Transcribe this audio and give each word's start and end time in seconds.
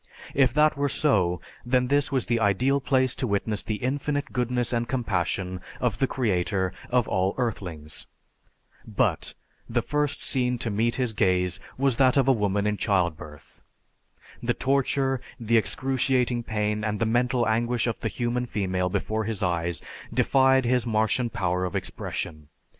If 0.33 0.51
that 0.55 0.75
were 0.75 0.89
so, 0.89 1.41
then 1.63 1.85
this 1.87 2.11
was 2.11 2.25
the 2.25 2.39
ideal 2.39 2.79
place 2.81 3.13
to 3.13 3.27
witness 3.27 3.61
the 3.61 3.75
infinite 3.75 4.33
goodness 4.33 4.73
and 4.73 4.87
compassion 4.87 5.61
of 5.79 5.99
the 5.99 6.07
Creator 6.07 6.73
of 6.89 7.07
all 7.07 7.35
earthlings. 7.37 8.07
But, 8.87 9.35
the 9.69 9.83
first 9.83 10.23
scene 10.23 10.57
to 10.57 10.71
meet 10.71 10.95
his 10.95 11.13
gaze 11.13 11.59
was 11.77 11.97
that 11.97 12.17
of 12.17 12.27
a 12.27 12.31
woman 12.33 12.65
in 12.65 12.77
childbirth. 12.77 13.61
The 14.41 14.55
torture, 14.55 15.21
the 15.39 15.57
excruciating 15.57 16.45
pain, 16.45 16.83
and 16.83 16.97
the 16.97 17.05
mental 17.05 17.47
anguish 17.47 17.85
of 17.85 17.99
the 17.99 18.07
human 18.09 18.47
female 18.47 18.89
before 18.89 19.25
his 19.25 19.43
eyes, 19.43 19.83
defied 20.11 20.65
his 20.65 20.83
Martian 20.83 21.29
power 21.29 21.63
of 21.63 21.75
expression. 21.75 22.47